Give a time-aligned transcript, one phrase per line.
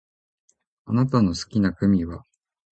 [0.85, 2.25] あなたの好きなグミは？